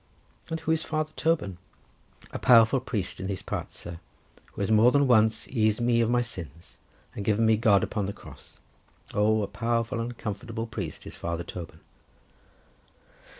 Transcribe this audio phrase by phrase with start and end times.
[0.49, 1.59] "And who is Father Toban?"
[2.31, 3.99] "A powerful priest in these parts, sir,
[4.47, 6.75] who has more than once eased me of my sins,
[7.13, 8.57] and given me God upon the cross.
[9.13, 11.81] Oh, a powerful and comfortable priest is Father Toban."